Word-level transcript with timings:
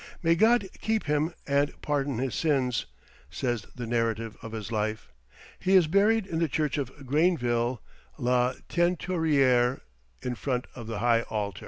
"May 0.23 0.33
God 0.33 0.67
keep 0.79 1.03
him 1.03 1.31
and 1.45 1.79
pardon 1.83 2.17
his 2.17 2.33
sins," 2.33 2.87
says 3.29 3.67
the 3.75 3.85
narrative 3.85 4.35
of 4.41 4.51
his 4.51 4.71
life; 4.71 5.11
"he 5.59 5.75
is 5.75 5.85
buried 5.85 6.25
in 6.25 6.39
the 6.39 6.47
church 6.49 6.79
of 6.79 7.05
Grainville 7.05 7.83
la 8.17 8.53
Teinturière, 8.67 9.81
in 10.23 10.33
front 10.33 10.65
of 10.73 10.87
the 10.87 10.97
high 10.97 11.21
altar." 11.29 11.59